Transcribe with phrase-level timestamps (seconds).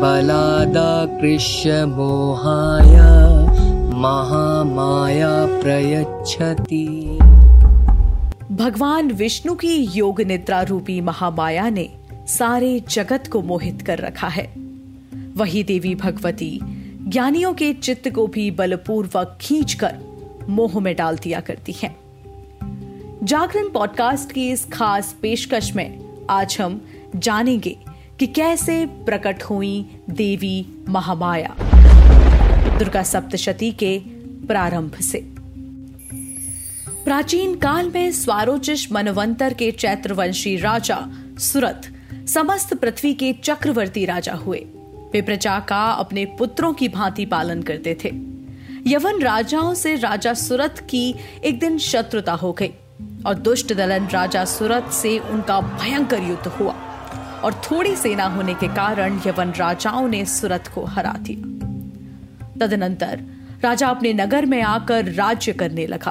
[0.00, 2.96] बलादाकृष्य मोहाय,
[3.94, 7.18] महामाया प्रयच्छति।
[8.54, 11.90] भगवान विष्णु की योग निद्रा रूपी महामाया ने
[12.28, 14.54] सारे जगत को मोहित कर रखा है।
[15.36, 16.60] वही देवी भगवती
[17.08, 20.09] ज्ञानियों के चित्त को भी बलपूर्वक खींचकर
[20.50, 21.96] मोह में डाल दिया करती हैं।
[23.22, 25.98] जागरण पॉडकास्ट की इस खास पेशकश में
[26.30, 26.80] आज हम
[27.16, 27.76] जानेंगे
[28.18, 31.56] कि कैसे प्रकट हुई देवी महामाया,
[32.78, 33.98] दुर्गा सप्तशती के
[34.46, 35.18] प्रारंभ से।
[37.04, 41.90] प्राचीन काल में स्वारोचिश मनवंतर के चैत्रवंशी राजा सुरथ
[42.28, 44.58] समस्त पृथ्वी के चक्रवर्ती राजा हुए।
[45.12, 48.29] वे प्रजा का अपने पुत्रों की भांति पालन करते थे।
[48.86, 51.14] यवन राजाओं से राजा सुरत की
[51.44, 52.70] एक दिन शत्रुता हो गई
[53.26, 56.72] और दुष्ट दलन राजा सुरत से उनका भयंकर युद्ध हुआ
[57.44, 61.40] और थोड़ी सेना होने के कारण यवन राजाओं ने सुरत को हरा दिया।
[62.60, 63.24] तदनंतर
[63.62, 66.10] राजा अपने नगर में आकर राज्य करने लगा।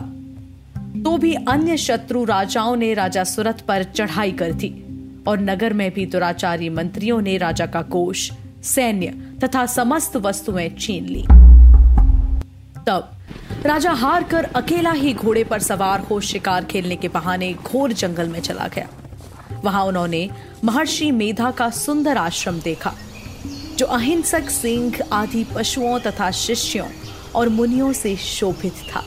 [1.01, 4.75] तो भी अन्य शत्रु राजाओं ने राजा सुरत पर चढ़ाई कर दी
[5.27, 8.31] और नगर में भी दुराचारी मंत्रियों ने राजा का कोष,
[8.63, 9.07] सैन्य
[9.43, 11.48] तथा समस्त वस्तुएँ छीन ली।
[12.89, 13.11] तब।
[13.65, 18.27] राजा हार कर अकेला ही घोड़े पर सवार हो शिकार खेलने के बहाने घोर जंगल
[18.27, 18.87] में चला गया।
[19.63, 20.29] वहाँ उन्होंने
[20.63, 22.93] महर्षि मेधा का सुंदर आश्रम देखा,
[23.77, 26.87] जो अहिंसक सिंह, आदि पशुओं तथा शिष्यों
[27.35, 29.03] और मुनियों से शोभित था।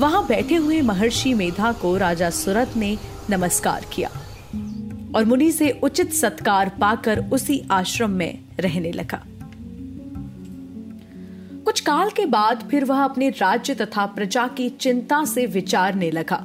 [0.00, 2.96] वहाँ बैठे हुए महर्षि मेधा को राजा सुरत ने
[3.30, 4.10] नमस्कार किया
[5.16, 9.24] और मुनि से उचित सत्कार पाकर उसी आश्रम में रहने लगा।
[11.86, 16.38] काल के बाद फिर वह अपने राज्य तथा प्रजा की चिंता से विचारने लगा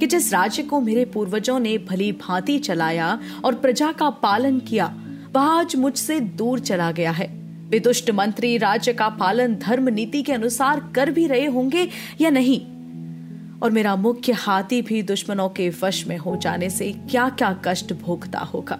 [0.00, 4.86] कि जिस राज्य को मेरे पूर्वजों ने भली भांति चलाया और प्रजा का पालन किया,
[5.36, 7.26] वह आज मुझसे दूर चला गया है।
[7.68, 11.88] वे दुष्ट मंत्री राज्य का पालन धर्म नीति के अनुसार कर भी रहे होंगे
[12.20, 12.60] या नहीं?
[13.60, 17.92] और मेरा मुख्य हाथी भी दुश्मनों के वश में हो जाने से क्या क्या कष्ट
[17.92, 18.78] भोगता होगा?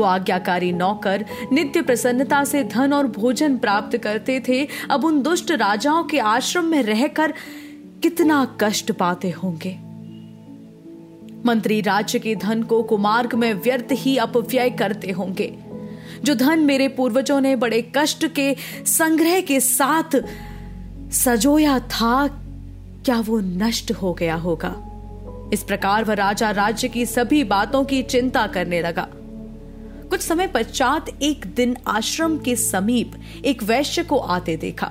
[0.00, 5.50] वो आज्ञाकारी नौकर नित्य प्रसन्नता से धन और भोजन प्राप्त करते थे। अब उन दुष्ट
[5.50, 7.34] राजाओं के आश्रम में रहकर
[8.02, 9.78] कितना कष्ट पाते होंगे।
[11.46, 15.58] मंत्री राज्य के धन को कुमार्ग में व्यर्थ ही अपव्यय करते होंगे।
[16.24, 18.56] जो धन मेरे पूर्वजों ने बड़े कष्ट के
[18.86, 20.16] संग्रह के साथ
[21.10, 22.26] सजोया था,
[23.04, 24.76] क्या वो नष्ट हो गया होगा?
[25.52, 29.08] इस प्रकार वह राजा राज्य की सभी बातों की चिंता करने लगा।
[30.10, 33.12] कुछ समय पश्चात एक दिन आश्रम के समीप
[33.44, 34.86] एक वैश्य को आते देखा।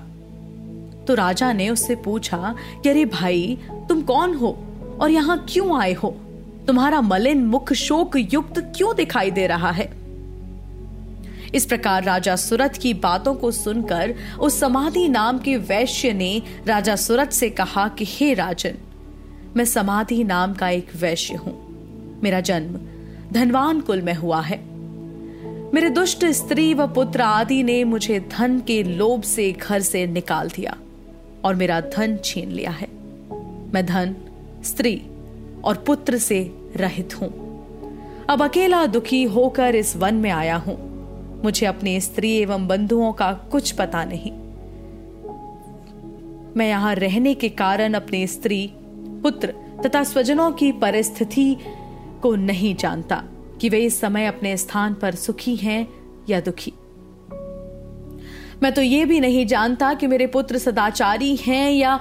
[1.07, 4.59] तो राजा ने उससे पूछा, कि अरे भाई, तुम कौन हो
[5.01, 6.09] और यहाँ क्यों आए हो?
[6.67, 9.93] तुम्हारा मलिन मुख शोक युक्त क्यों दिखाई दे रहा है?
[11.55, 16.95] इस प्रकार राजा सुरत की बातों को सुनकर उस समाधि नाम के वैश्य ने राजा
[16.95, 18.75] सुरत से कहा कि, हे राजन,
[19.57, 21.67] मैं समाधि नाम का एक वैश्य हूँ।
[22.23, 22.79] मेरा जन्म
[23.33, 24.68] धनवान कुल में हुआ है।
[25.73, 30.49] मेरे दुष्ट स्त्री व पुत्र आदि ने मुझे धन के लोभ से घर से निकाल
[30.49, 30.77] दिया
[31.45, 32.87] और मेरा धन छीन लिया है।
[33.73, 34.15] मैं धन,
[34.63, 35.01] स्त्री
[35.63, 37.29] और पुत्र से रहित हूँ।
[38.29, 40.77] अब अकेला दुखी होकर इस वन में आया हूँ।
[41.43, 44.31] मुझे अपने स्त्री एवं बंधुओं का कुछ पता नहीं।
[46.57, 48.73] मैं यहाँ रहने के कारण अपने स्त्री,
[49.23, 49.53] पुत्र
[49.85, 51.57] तथा स्वजनों की परिस्थिति
[52.21, 53.23] को नहीं जानता।
[53.61, 55.87] कि वे इस समय अपने स्थान पर सुखी हैं
[56.29, 56.73] या दुखी।
[58.63, 61.99] मैं तो ये भी नहीं जानता कि मेरे पुत्र सदाचारी हैं या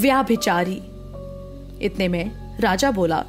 [0.00, 0.80] व्याभिचारी।
[1.82, 3.24] इतने में राजा बोला,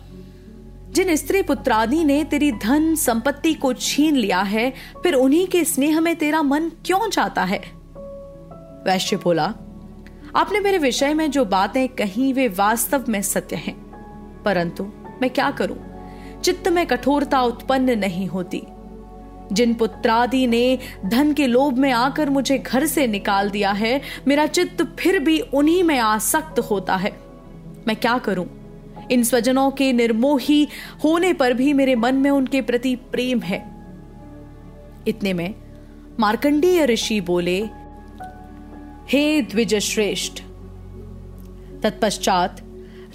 [0.89, 5.99] जिन स्त्री पुत्रादि ने तेरी धन संपत्ति को छीन लिया है, फिर उन्हीं के स्नेह
[5.99, 7.59] में तेरा मन क्यों जाता है?
[8.85, 9.53] वैश्य बोला,
[10.35, 13.75] आपने मेरे विषय में जो बातें कही वे वास्तव में सत्य हैं,
[14.43, 14.83] परंतु
[15.21, 15.94] मैं क्या करूँ?
[16.45, 18.63] चित्त में कठोरता उत्पन्न नहीं होती।
[19.51, 24.45] जिन पुत्रादि ने धन के लोभ में आकर मुझे घर से निकाल दिया है, मेरा
[24.45, 27.11] चित्त फिर भी उन्हीं में आसक्त होता है।
[27.87, 28.47] मैं क्या करूँ?
[29.11, 30.67] इन स्वजनों के निर्मोही
[31.03, 33.75] होने पर भी मेरे मन में उनके प्रति प्रेम है।
[35.07, 35.55] इतने में
[36.19, 37.59] मार्कंडीय ऋषि बोले,
[39.09, 40.33] हे द्विज श्रेष्ठ
[41.83, 42.61] तत्पश्चात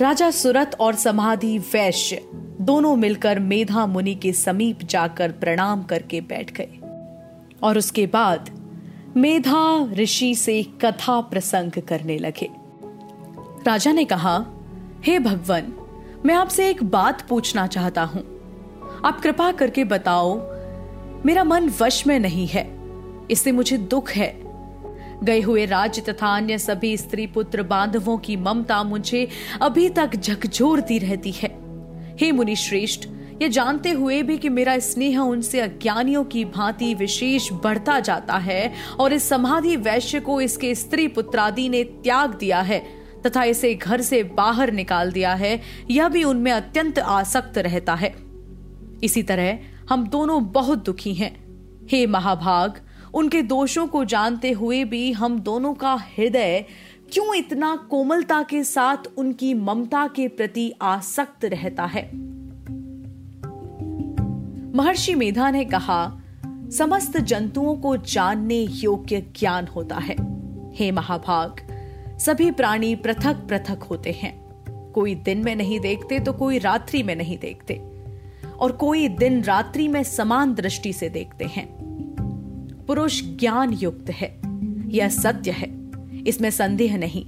[0.01, 2.17] राजा सुरत और समाधि वैश्य
[2.61, 6.81] दोनों मिलकर मेधा मुनि के समीप जाकर प्रणाम करके बैठ गए।
[7.63, 8.51] और उसके बाद
[9.17, 12.51] मेधा ऋषि से कथा प्रसंग करने लगे।
[13.67, 14.47] राजा ने कहा,
[15.07, 15.73] हे hey भगवान,
[16.27, 18.23] मैं आपसे एक बात पूछना चाहता हूँ।
[19.05, 20.41] आप कृपा करके बताओ,
[21.27, 22.81] मेरा मन वश में नहीं है,
[23.31, 24.41] इससे मुझे दुख है।
[25.25, 29.29] गए हुए राज्य तथा अन्य सभी स्त्री पुत्र बांधवों की ममता मुझे
[29.63, 31.60] अभी तक झकझोरती रहती है।
[32.21, 33.09] हे मुनि श्रेष्ठ
[33.43, 38.73] ये जानते हुए भी कि मेरा स्नेह उनसे अज्ञानियों की भांति विशेष बढ़ता जाता है
[39.01, 42.79] और इस समाधि वैश्य को इसके स्त्री पुत्रादि ने त्याग दिया है
[43.27, 48.15] तथा इसे घर से बाहर निकाल दिया है, यह भी उनमें अत्यंत आसक्त रहता है।
[49.05, 49.59] इसी तरह
[49.89, 51.33] हम दोनों बहुत दुखी हैं।
[51.87, 52.81] हे महाभाग,
[53.15, 56.65] उनके दोषों को जानते हुए भी हम दोनों का हृदय
[57.13, 62.17] क्यों इतना कोमलता के साथ उनकी ममता के प्रति आसक्त रहता है?
[64.77, 70.17] महर्षि मेधा ने कहा, समस्त जंतुओं को जानने योग्य ज्ञान होता है।
[70.75, 71.57] हे महाभाग,
[72.19, 77.17] सभी प्राणी पृथक पृथक होते हैं। कोई दिन में नहीं देखते तो कोई रात्रि में
[77.17, 77.83] नहीं देखते।
[78.59, 81.69] और कोई दिन रात्रि में समान दृष्टि से देखते हैं।
[82.87, 84.41] पुरुष ज्ञान युक्त है।
[84.87, 85.80] यह सत्य है।
[86.27, 87.27] इसमें संदेह नहीं।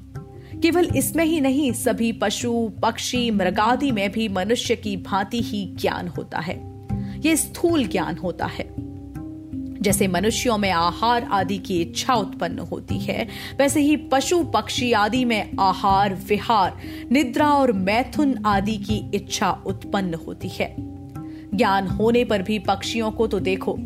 [0.60, 6.08] केवल इसमें ही नहीं, सभी पशु, पक्षी, मृगादि में भी मनुष्य की भांति ही ज्ञान
[6.08, 6.86] होता है।
[7.26, 8.92] यह स्थूल ज्ञान होता है।
[9.82, 13.28] जैसे मनुष्यों में आहार आदि की इच्छा उत्पन्न होती है,
[13.58, 16.78] वैसे ही पशु, पक्षी आदि में आहार, विहार,
[17.10, 20.76] निद्रा और मैथुन आदि की इच्छा उत्पन्न होती है।
[21.54, 23.78] ज्ञान होने पर भी पक्षियों को तो देखो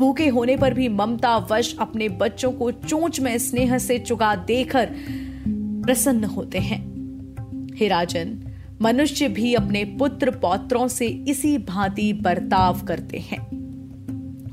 [0.00, 4.94] भूखे होने पर भी ममता वश अपने बच्चों को चोंच में स्नेह से चुगा देकर
[5.84, 6.80] प्रसन्न होते हैं।
[7.76, 8.38] हे राजन,
[8.82, 13.40] मनुष्य भी अपने पुत्र पौत्रों से इसी भांति बर्ताव करते हैं।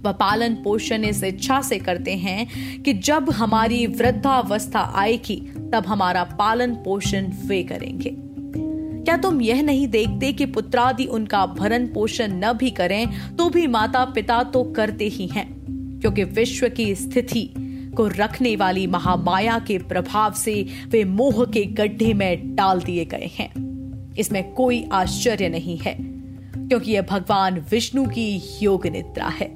[0.01, 2.47] वह पालन पोषण इस इच्छा से करते हैं
[2.83, 8.26] कि जब हमारी वृद्धावस्था आएगी, तब हमारा पालन पोषण वे करेंगे।
[9.07, 13.67] क्या तुम यह नहीं देखते कि पुत्रादि उनका भरण पोषण न भी करें तो भी
[13.67, 15.45] माता पिता तो करते ही हैं,
[16.01, 17.43] क्योंकि विश्व की स्थिति
[17.97, 23.29] को रखने वाली महामाया के प्रभाव से वे मोह के गड्ढे में डाल दिए गए
[23.33, 23.49] हैं।
[24.13, 25.95] इसमें कोई आश्चर्य नहीं है,
[26.57, 29.53] क्योंकि यह भगवान विष्णु की योग निद्रा है,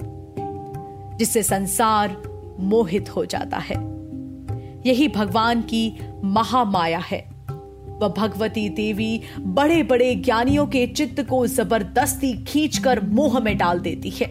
[1.18, 2.16] जिससे संसार
[2.60, 3.76] मोहित हो जाता है।
[4.86, 7.31] यही भगवान की महामाया है।
[8.02, 14.10] वह भगवती देवी बड़े बड़े ज्ञानियों के चित्त को ज़बरदस्ती खींचकर मोह में डाल देती
[14.10, 14.30] है।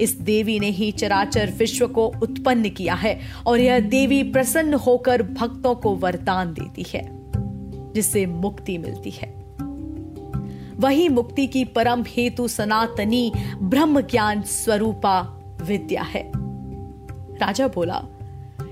[0.00, 5.22] इस देवी ने ही चराचर विश्व को उत्पन्न किया है और यह देवी प्रसन्न होकर
[5.22, 7.08] भक्तों को वरदान देती है,
[7.92, 9.34] जिससे मुक्ति मिलती है।
[10.76, 13.32] वही मुक्ति की परम हेतु सनातनी
[13.62, 15.20] ब्रह्म ज्ञान स्वरूपा
[15.62, 16.30] विद्या है।
[17.36, 18.02] राजा बोला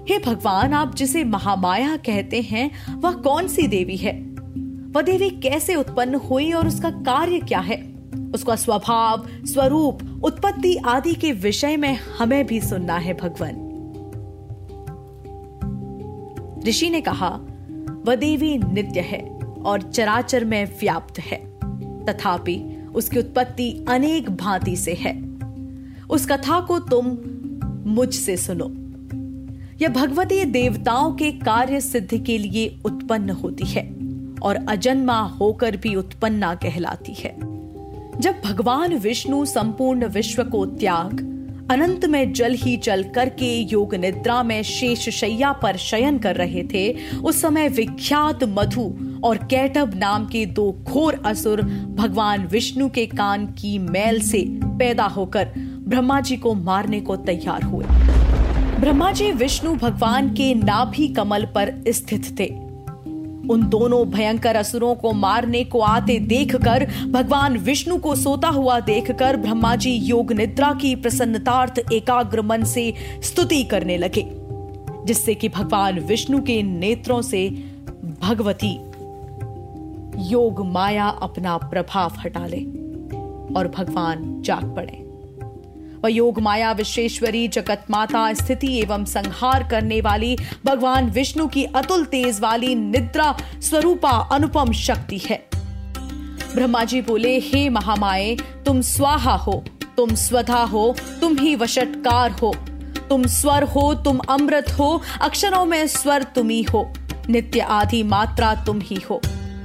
[0.08, 4.20] हे भगवान, आप जिसे महामाया कहते हैं, वह कौन सी देवी है?
[4.90, 7.94] वह देवी कैसे उत्पन्न हुई और उसका कार्य क्या है?
[8.34, 13.64] उसका स्वभाव, स्वरूप, उत्पत्ति आदि के विषय में हमें भी सुनना है भगवान।
[16.68, 17.40] ऋषि ने कहा,
[18.04, 21.58] वह देवी नित्य है और चराचर में व्याप्त है।
[22.04, 25.22] तथापि उसकी उत्पत्ति अनेक भांति से है।
[26.10, 27.18] उस कथा को तुम
[27.90, 28.83] मुझसे सुनो।
[29.82, 33.82] यह भगवती देवताओं के कार्य सिद्धि के लिए उत्पन्न होती है
[34.42, 37.36] और अजन्मा होकर भी उत्पन्ना कहलाती है।
[38.20, 41.30] जब भगवान विष्णु संपूर्ण विश्व को त्याग,
[41.70, 46.62] अनंत में जल ही चल करके योग निद्रा में शेष शैया पर शयन कर रहे
[46.62, 51.62] थे, उस समय विख्यात मधु और कैटब नाम के दो घोर असुर
[51.94, 57.62] भगवान विष्णु के कान की मैल से पैदा होकर ब्रह्मा जी को मारने को तैयार
[57.62, 58.13] हुए।
[58.80, 62.46] ब्रह्मा जी विष्णु भगवान के नाभि कमल पर स्थित थे।
[63.48, 69.36] उन दोनों भयंकर असुरों को मारने को आते देखकर, भगवान विष्णु को सोता हुआ देखकर
[69.36, 74.26] ब्रह्मा जी योग निद्रा की प्रसन्नतार्थ एकाग्र मन से स्तुति करने लगे,
[75.04, 77.48] जिससे कि भगवान विष्णु के नेत्रों से
[78.22, 78.74] भगवती
[80.30, 82.60] योग माया अपना प्रभाव हटा ले
[83.54, 85.03] और भगवान जाग पड़े।
[86.08, 92.40] योग माया विश्वेश्वरी जगत माता स्थिति एवं संहार करने वाली, भगवान विष्णु की अतुल तेज
[92.40, 95.48] वाली निद्रा स्वरूपा अनुपम शक्ति है।
[96.54, 99.64] ब्रह्मा जी बोले, हे महामाए, तुम स्वाहा हो,
[99.96, 102.54] तुम स्वधा हो, तुम ही वशटकार हो।
[103.08, 106.92] तुम स्वर हो, तुम अमृत हो, अक्षरों में स्वर तुम ही हो,
[107.28, 109.20] नित्य आदि मात्रा तुम ही हो।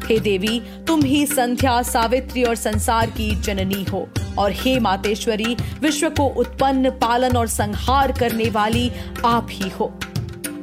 [0.05, 6.09] हे देवी, तुम ही संध्या, सावित्री और संसार की जननी हो। और हे मातेश्वरी, विश्व
[6.09, 8.91] को उत्पन्न, पालन और संहार करने वाली
[9.25, 9.93] आप ही हो।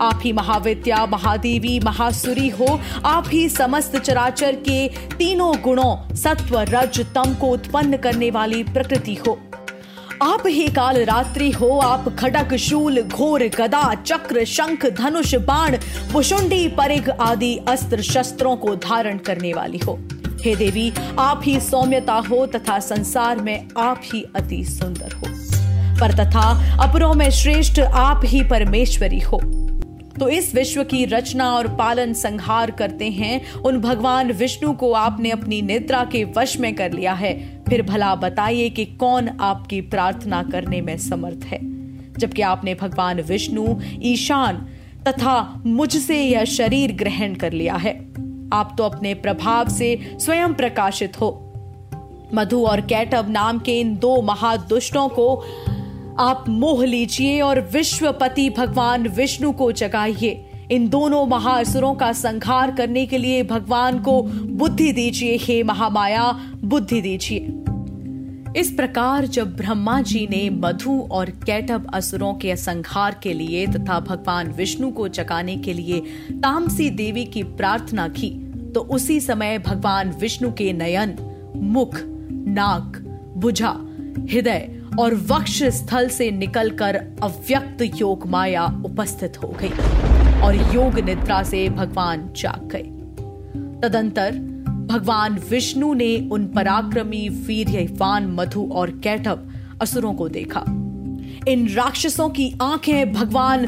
[0.00, 7.00] आप ही महाविद्या, महादेवी, महासुरी हो। आप ही समस्त चराचर के तीनों गुणों सत्व रज
[7.14, 9.38] तम को उत्पन्न करने वाली प्रकृति हो।
[10.22, 15.76] आप ही काल रात्रि हो। आप खडक, शूल, घोर, गदा, चक्र, शंख, धनुष, बाण
[16.12, 19.98] पुशुंडी परिग आदि अस्त्र शस्त्रों को धारण करने वाली हो।
[20.46, 25.22] हे देवी, आप ही सौम्यता हो तथा संसार में आप ही अति सुंदर हो।
[26.00, 29.40] पर तथा अपरों में श्रेष्ठ आप ही परमेश्वरी हो।
[30.20, 35.30] तो इस विश्व की रचना और पालन संहार करते हैं। उन भगवान विष्णु को आपने
[35.30, 40.42] अपनी निद्रा के वश में कर लिया है। फिर भला बताइए कि कौन आपकी प्रार्थना
[40.42, 41.58] करने में समर्थ है।
[42.18, 43.66] जबकि आपने भगवान विष्णु,
[44.02, 44.56] ईशान
[45.08, 51.20] तथा मुझसे यह शरीर ग्रहण कर लिया है। आप तो अपने प्रभाव से स्वयं प्रकाशित
[51.20, 51.42] हो।
[52.34, 55.44] मधु और कैटव नाम के इन दो महादुष्टों को
[56.18, 63.06] आप मोह लीजिए और विश्वपति भगवान विष्णु को जगाइए। इन दोनों महासुरों का संहार करने
[63.06, 67.65] के लिए भगवान को बुद्धि दीजिए। हे महामाया, बुद्धि दीजिए।
[68.56, 74.00] इस प्रकार जब ब्रह्मा जी ने मधु और कैटब असुरों के संहार के लिए तथा
[74.00, 76.00] भगवान विष्णु को जगाने के लिए
[76.32, 78.30] तामसी देवी की प्रार्थना की
[78.74, 81.16] तो उसी समय भगवान विष्णु के नयन,
[81.56, 82.00] मुख,
[82.32, 82.98] नाक
[83.36, 83.76] बुझा
[84.32, 89.70] हृदय और वक्ष स्थल से निकलकर अव्यक्त योग माया उपस्थित हो गई
[90.40, 92.82] और योग निद्रा से भगवान जाग गए।
[93.80, 94.55] तदंतर
[94.86, 99.38] भगवान विष्णु ने उन पराक्रमी वीर वीरवान मधु और कैटव
[99.82, 100.64] असुरों को देखा।
[101.48, 103.66] इन राक्षसों की आँखें भगवान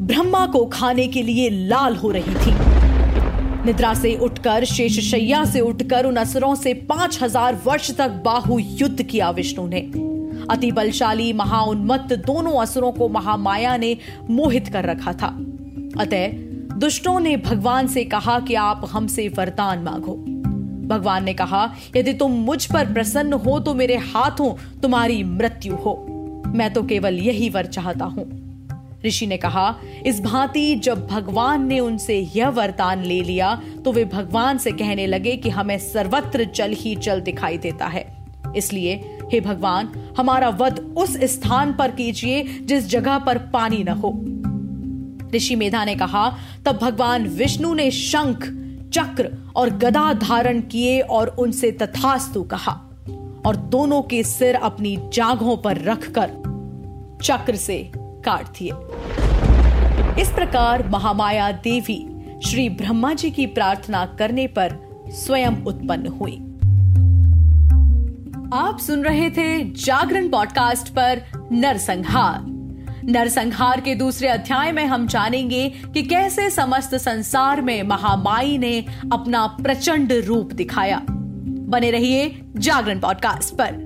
[0.00, 2.52] ब्रह्मा को खाने के लिए लाल हो रही थी।
[3.64, 8.58] निद्रा से उठकर, शेष शैया से उठकर उन असुरों से पाँच हज़ार वर्ष तक बाहु
[8.58, 9.80] युद्ध किया विष्णु ने।
[10.50, 13.96] अति बलशाली, महाउन्मत्त दोनों असुरों को महामाया ने
[14.30, 15.26] मोहित कर रखा था।
[15.98, 16.28] अतः
[16.78, 20.33] दुष्टों ने भगवान से कहा कि आप हमसे वरदान मांगो।
[20.86, 25.94] भगवान ने कहा, यदि तुम मुझ पर प्रसन्न हो तो मेरे हाथों तुम्हारी मृत्यु हो।
[26.46, 28.26] मैं तो केवल यही वर चाहता हूँ।
[29.06, 29.74] ऋषि ने कहा,
[30.06, 35.06] इस भांति जब भगवान ने उनसे यह वरदान ले लिया तो वे भगवान से कहने
[35.06, 38.24] लगे कि हमें सर्वत्र जल ही जल दिखाई देता है।
[38.56, 44.24] इसलिए, हे भगवान, हमारा वध उस स्थान पर कीजिए, जिस जगह पर पानी न हो।
[45.34, 46.36] ऋषि मेधा ने कहा,
[46.66, 48.44] तब भगवान विष्णु ने शंख
[48.94, 52.72] चक्र और गदा धारण किए और उनसे तथास्तु कहा,
[53.46, 56.30] और दोनों के सिर अपनी जांघों पर रखकर
[57.22, 58.72] चक्र से काट दिए।
[60.22, 61.98] इस प्रकार महामाया देवी
[62.46, 66.36] श्री ब्रह्मा जी की प्रार्थना करने पर स्वयं उत्पन्न हुई।
[68.54, 71.22] आप सुन रहे थे जागरण पॉडकास्ट पर
[71.52, 72.53] नरसंहार।
[73.08, 79.46] नरसंहार के दूसरे अध्याय में हम जानेंगे कि कैसे समस्त संसार में महामाई ने अपना
[79.46, 81.02] प्रचंड रूप दिखाया।
[81.68, 83.83] बने रहिए जागरण पॉडकास्ट पर।